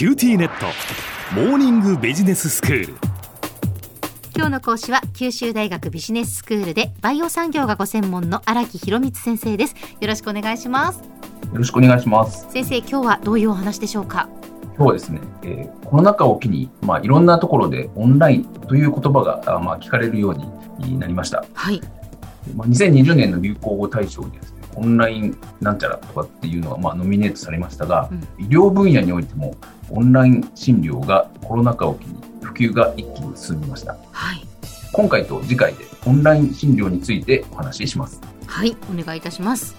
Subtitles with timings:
[0.00, 0.64] QTnet。
[1.34, 2.94] モーニングビジネススクール。
[4.34, 9.74] 今日の講師は九州大学ビジネススクールでバイオ産業がご専門の荒木博光先生です。
[10.00, 11.00] よろしくお願いします。
[11.00, 11.04] よ
[11.52, 12.50] ろしくお願いします。
[12.50, 14.26] 先生今日はどういうお話でしょうか？
[14.62, 21.44] 今日はですね、えー、コロナ禍を機に、まあ、いろんなところでオンラインという言葉が、まあ、聞かれるようになりました。
[21.52, 21.82] はい。
[22.56, 29.54] まあ、2020年の流行語大賞にですね、オンラインなんちゃらとかっていうのが、まあ、ノミネートされましたが、うん、医療分野においても、
[29.90, 33.96] オンライン診療がコロナ禍を機に普及が一気に進みました。
[34.10, 34.46] はい。
[34.92, 38.20] 今回と次回でオンライン診療についてお話しします。
[38.46, 39.76] はい、お願いいたします。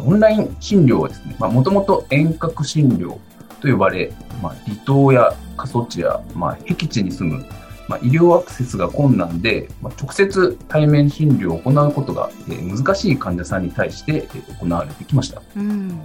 [0.00, 3.18] オンライン診療はですね、もともと遠隔診療
[3.60, 7.44] と呼ばれ、まあ、離島や過疎地や、まあ、僻地に住む、
[7.88, 15.42] まあ、医療アクセスが困難で、まあ、直接対面診療を行うことが、えー、難しい患者さんに対して、えー、行われてきました。
[15.56, 16.00] うん、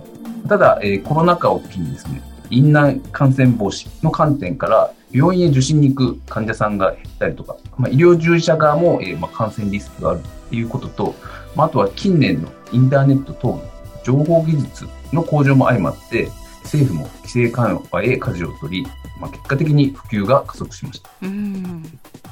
[0.47, 11.15] ただ、えー、コロナ禍を機にですね、院内感染防止の観点から病院へ受診に行く患者さんが減ったりとか、まあ、医療従事者側も、えーまあ、感染リスクがあるということと、
[11.55, 13.61] まあ、あとは近年のインターネット等の
[14.03, 16.29] 情報技術の向上も相まって、
[16.63, 18.87] 政府も規制緩和へ舵を取り、
[19.19, 21.09] まあ、結果的に普及が加速しました。
[21.21, 21.52] うん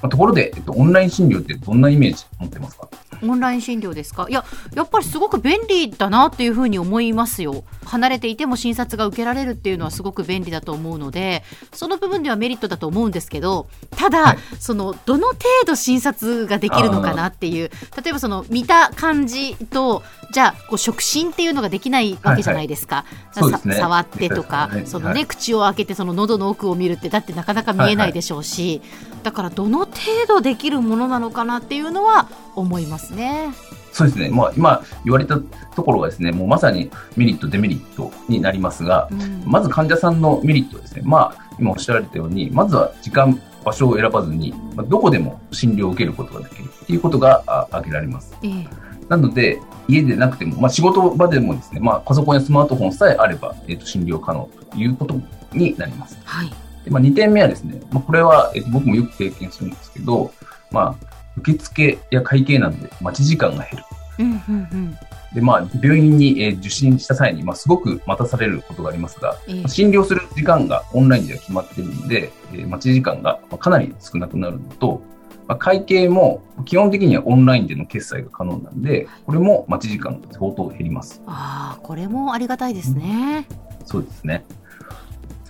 [0.02, 2.90] まあ、ところで、えっと、オンライン診療ってどんなイメージ持ってますか？
[3.24, 4.26] オンライン診療ですか？
[4.30, 7.64] いややっぱりすごく便利だなっていうふうに思いますよ。
[7.86, 11.44] 離れていても診察が受けられるっていうのはすごく便利だと思うので
[11.74, 17.72] その部分ではメリットだと思うんですけどただ、はい、そのどの程度診察ができるのかなっていう
[18.04, 23.52] 例えばその見た感じとじゃあこう触診っていうのができないわけじゃないですか、はい。
[23.52, 28.86] はいね、触ってとか、ね、そのね、口を開けてその喉の奥を見るってだってなかなか見えないでしょうし、はいは
[29.22, 29.92] い、だからどの程
[30.28, 33.50] 度できるものなのかなっていうのは思いますね。
[33.92, 35.38] そうですね、まあ、今言われた
[35.76, 48.36] ところがですね、もうまさにメリット、デメリットになりますが、うん、まず患者さんのメリットですね、まあ、今おっしゃられたように、まずは時間、場所を選ばずに、まあ、どこでも診療を受けることができるっていうことが挙げられます。
[48.42, 48.68] ええ、
[49.08, 55.16] なので、家でなくても、まあ、仕事場でもですね、まあ、パソコンやスマートフォンさえあれば、えーと、診療可能ということ
[55.54, 56.18] になります。
[56.24, 56.52] はい。
[56.84, 60.34] でまあ、2点目はですね、まあ、これは、えーと、僕もよく経験するんですけど、
[60.72, 61.11] まあ、
[61.42, 63.86] 受付や会計などで待ち時間が減る。
[64.20, 64.98] うんうんうん
[65.34, 75.02] で、まあ、病院に、えー、受診した際に、まあ、すごく待たされることがありますが、えー、診療する時間がオンラインでは決まっているので、えー、待ち時間がかなり少なくなるのと、
[75.48, 81.22] まあ、会計も基本的にはオンラインでの決済が可能なんで、これも待ち時間が相当減ります。
[81.26, 83.48] ああ、これもありがたいですね。
[83.86, 84.44] そうですね。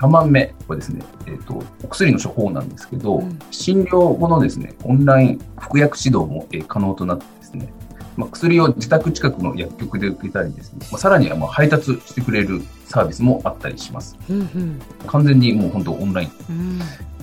[0.02, 5.40] 3番目はですね、えーと、お薬の処方なんですけど、うん、診療後のですねオンライン
[5.72, 7.70] 服薬指導も、えー、可能となってですね、
[8.18, 14.18] まあ、薬を自宅近くの薬局で受けたりですね、まあ、さらにはまあ配達してくれるサービスもあったりします。
[14.30, 16.32] うんうん、完全にもう本当オンライン。
[16.50, 16.80] うん、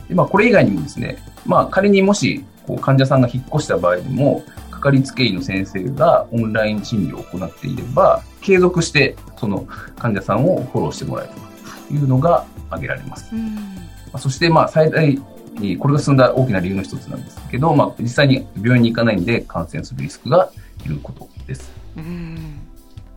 [0.09, 9.67] でまあ、これ以外にもですね、まあ、仮にもしこう患者さんが引っ越した場合でも、かかりつけ医の先生がオンライン診療を行っていれば、継続してその
[9.99, 11.33] 患者さんをフォローしてもらえる
[11.89, 13.35] というのが挙げられます。
[14.19, 15.21] そして、まあ、最大、
[15.79, 20.51] これが進んだ大きな理由の一つなんですけど、まあ、実際に病院に行かないんで感染するリスクが
[20.85, 21.71] いることです。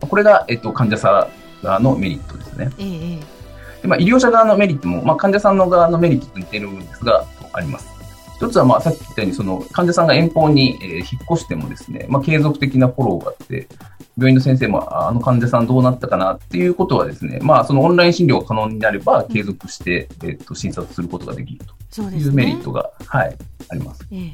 [0.00, 1.28] これが、えっと、患者さ
[1.62, 2.70] ん側のメリットですね。
[2.78, 7.91] ええ、でまあ、医療者側のメリットも、まあ、患者さんの側のメリットと似ている部分ですが、あります。
[8.36, 13.68] 一つは、まあ、さっき言ったように、その患者さんが遠方に、えー、引っ越してもですね、まあ、継続的なフォローがあって、
[14.16, 23.36] 病院の先生も、あの患者さんどうなったかなっていうことはですね、まあ、そのオンライン診療が可能になれば、継続して、えっ、と、診察することができるというメリットが、ね、はい、
[23.68, 24.06] あります。
[24.10, 24.32] え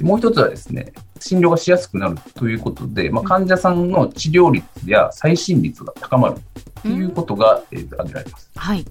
[0.00, 6.36] え、もう一つはですね、診療がしやすくなるということで、まあ、患者さんの治療率や再診率が高まる
[6.82, 8.50] ということが、えー、挙げられます。
[8.54, 8.86] はい。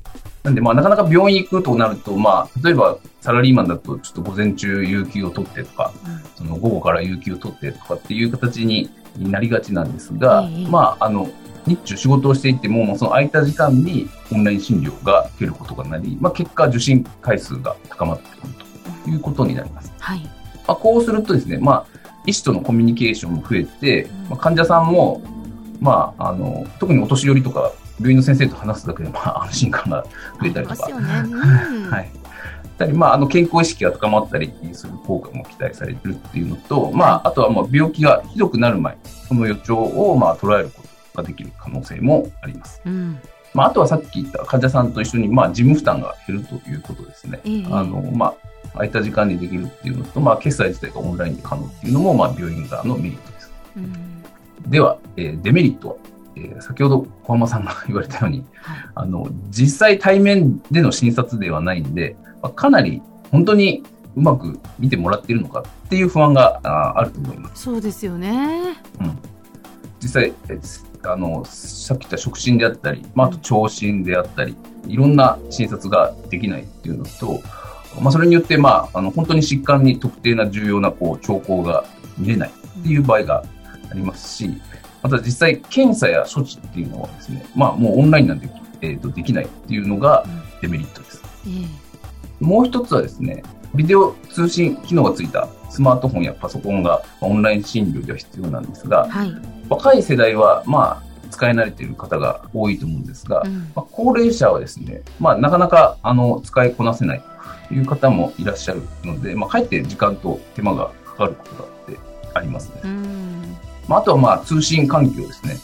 [0.48, 11.30] なんで、まあ、なかなか病院行くとなると、まあ、例えば、サラリーマンだと、ちょっと午前中有給を取ってとか、うん、その午後から有給を取ってとかっていう形になりがちなんですが、えー、まあ、あの、
[11.66, 18.54] 日中仕事をしていても、その空いた時間にオンライン診療が受けることがなり、まあ、結果、受診回数が高まってくる
[19.04, 19.92] ということになります。
[20.00, 20.22] はい。
[20.22, 20.30] ま
[20.68, 21.86] あ、こうするとですね、まあ、
[22.26, 25.22] 医師とのコミュニケーションも増えて、まあ、患者さんも、
[25.82, 30.04] まあ、あの、特にお年寄りとか、病院の先生と話すだけで、まあ、安心感が
[30.42, 30.84] 増えたりとか。
[30.86, 32.10] はい。
[32.78, 38.98] たり、まあ、あの、健康意識が高まったりする効果も期待されてるっていうのと、まあ、あとは、まあ、病気がひどくなる前、
[39.28, 40.84] その予兆を、まあ、捉えるこ
[41.14, 42.80] とができる可能性もあります。
[42.86, 43.20] うん、
[43.56, 47.42] まあ、あとはさっき言った患者さんと一緒に、まあ、事務負担が減るということですね。
[47.46, 48.34] えあの、まあ、
[48.74, 53.52] 空いた時間にできるっていうのと、まあ、決済自体がオンラインで可能っていうのも、まあ、病院側のメリットです。
[53.76, 54.24] うん、
[54.68, 55.96] では、えー、デメリットは？
[56.38, 58.46] えー先ほど小浜さんが言われたように、
[58.96, 63.02] あの、実際対面での診察ではないんで、まあかなり
[63.32, 63.84] 本当に
[64.16, 67.64] うまく見てもらっているのかっていう不安がああると思います。
[67.64, 68.78] そうですよね。
[70.02, 70.60] 実際、え
[71.04, 74.56] あの、さっき言った触診であったり、まあ、あと聴診であったり、
[74.88, 77.42] いろんな診察ができないっていうのと、
[78.02, 81.86] まあ、それによって、まあ、あの、本当に疾患に特定な重要な、こう、兆候が
[82.18, 83.44] 見れないっていう場合が
[83.90, 84.50] ありますし、
[85.02, 88.50] また実際、検査や処置っていうのはですね、まあ、もうオンラインなんで、
[88.82, 90.26] えっ、と、できないっていうのが
[90.62, 91.24] デメリットです。
[91.48, 91.50] え
[91.84, 91.88] え
[92.40, 93.44] もう一つはですね、
[93.76, 99.34] ビデオ通信機能がついたスマートフォンやパソコンがまあオンライン診療では必要なんですが、はい。
[99.70, 107.24] 若い世代は、まあ、使い慣れている方が多いと思うんですが、うんまあ、高齢者はですね、まあ、なかなか、あの、使いこなせない
[107.68, 112.00] という方もいらっしゃるので、まあ、かえって時間と手間がかかることだって
[112.34, 112.82] ありますね。
[113.88, 115.58] まあ、あとは、まあ、通信環境ですね。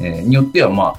[0.00, 0.94] えーによっては、まあ、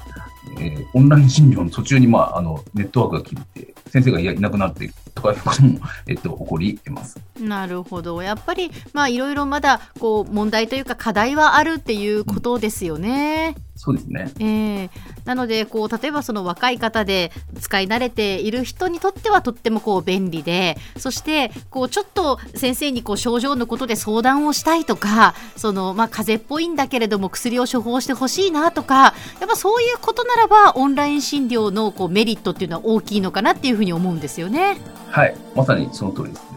[0.58, 7.20] えーオンライン診療の途中に、まあ、あの、ネットワークが切れて、先生がいやいなくなってとかいうことも、えっと、起こり得ます。
[7.38, 8.22] なるほど。
[8.22, 13.56] やっぱり、まあ、いろいろまだ、こう、問題というか課題はあるっていうことですよね。
[13.82, 14.30] そうですね。
[14.40, 14.44] え
[14.82, 14.90] え
[15.24, 34.76] なのでこう例えばその若い方で使い慣れている人にとってはとってもこう便利でそしてこうちょっと先生にこう症状のことで相談をしたいとかその、まあ、風邪っぽいんだけれども薬を処方してほしいなとかやっぱそういうことならばオンライン診療のこうメリットっていうのは大きいのかなっていうふうに思うんですよね。
[35.08, 35.34] はい。
[35.56, 36.49] まさにその通りです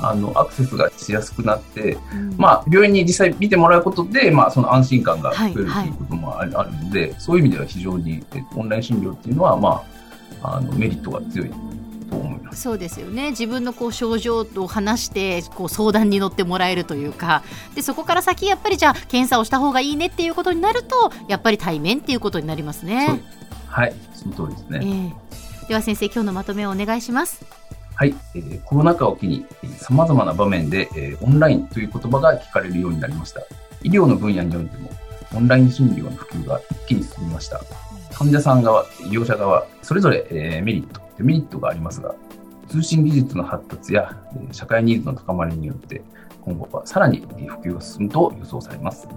[0.00, 9.82] あの、アクセスがしやすくなって、うんまあ、病院に実際見てもらうことで、まあ、その安心感が増えるとはいいうこともある,、ので、そういう意味では非常に、えオンライン診療っていうのは、ま
[10.42, 11.56] あ、あのメリットが強いと
[12.16, 12.62] 思います。
[12.62, 17.42] そうですよね自分のこう症状を話してこう相談に乗ってもらえるというか
[17.74, 23.22] でそこから先やっぱりじゃあ検査をした方がいいねっていうことになるとやっぱり対面っていうことになりますね。
[23.68, 25.16] はい、その通りですえね。
[25.64, 27.65] えでは先生今日のまとめをお願いします。
[27.98, 29.46] はい、えーコロナ禍を機に、
[29.78, 33.40] さまざまな場面で、えーオンラインという言葉が聞かれるようになりました。
[33.82, 34.90] 医療の分野においても、
[35.34, 37.60] オンライン診療の普及が一気に進みました。
[38.12, 42.14] 患者さん側、医療者側、それぞれ、えーメリット、デメリットがありますが、
[42.68, 46.02] 通信技術の発達や、えー社会ニーズの高まりによって、
[46.42, 49.08] 今後はさらにえー普及が進むと予想されます。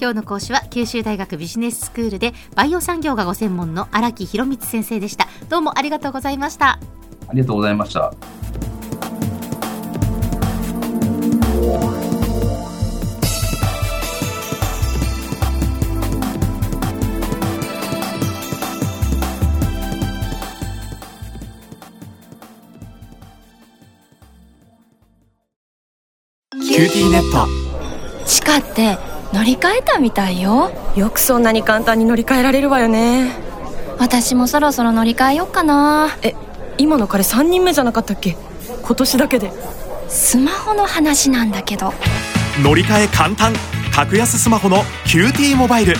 [0.00, 5.26] 今日の講師は九州大学ビジネススクールでバイオ産業がご専門の荒木博光先生でした。
[5.48, 6.78] どうもありがとうございました。
[7.28, 8.12] ありがとうございました。
[26.50, 27.46] QTnet。
[28.24, 28.96] 地下って
[29.32, 30.70] 乗り換えたみたいよ。
[30.96, 33.32] よくそんなに簡単に乗り換えられるわよね。
[33.98, 36.16] 私もそろそろ乗り換えよっかな。
[36.22, 36.34] え
[36.78, 38.36] 今の彼3人目じゃなかったっけ？
[38.82, 39.52] 今年だけで。
[40.08, 41.92] スマホの話なんだけど。
[42.62, 43.52] 乗り換え簡単。
[43.94, 45.94] 格安スマホの QT モバイル